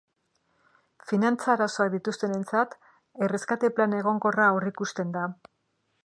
Finantza 1.09 1.49
arazoak 1.55 1.91
dituztenentzat, 1.95 2.73
erreskate 3.27 3.71
plan 3.81 3.93
egonkorra 4.01 4.47
aurreikusten 4.55 5.13
da. 5.19 5.27